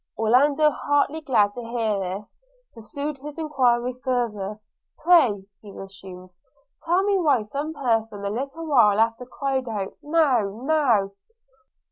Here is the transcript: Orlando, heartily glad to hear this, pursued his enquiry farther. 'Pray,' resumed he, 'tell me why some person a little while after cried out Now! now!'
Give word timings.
Orlando, 0.17 0.71
heartily 0.71 1.21
glad 1.21 1.53
to 1.53 1.61
hear 1.61 1.99
this, 1.99 2.35
pursued 2.73 3.19
his 3.19 3.37
enquiry 3.37 3.93
farther. 4.03 4.59
'Pray,' 4.97 5.45
resumed 5.61 6.31
he, 6.31 6.37
'tell 6.85 7.03
me 7.03 7.19
why 7.19 7.43
some 7.43 7.71
person 7.71 8.25
a 8.25 8.31
little 8.31 8.65
while 8.65 8.99
after 8.99 9.27
cried 9.27 9.69
out 9.69 9.95
Now! 10.01 10.59
now!' 10.63 11.11